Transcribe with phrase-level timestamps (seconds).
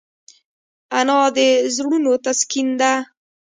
[0.99, 1.39] انا د
[1.75, 2.93] زړونو تسکین ده